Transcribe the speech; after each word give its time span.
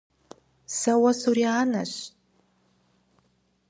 Сэ 0.77 0.91
уэ 1.01 1.11
сурианэщ! 1.19 1.93